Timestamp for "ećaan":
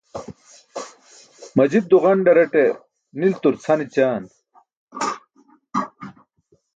3.85-4.23